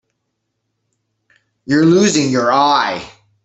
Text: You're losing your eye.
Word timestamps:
You're 1.67 1.85
losing 1.85 2.31
your 2.31 2.51
eye. 2.51 3.07